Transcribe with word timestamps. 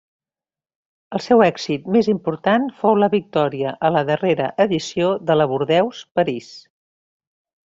El 1.17 1.21
seu 1.25 1.43
èxit 1.47 1.85
més 1.95 2.09
important 2.13 2.65
fou 2.79 2.97
la 3.03 3.09
victòria 3.17 3.75
a 3.91 3.95
la 3.97 4.03
darrera 4.11 4.49
edició 4.69 5.13
de 5.29 5.37
la 5.39 5.47
Bordeus-París. 5.53 6.51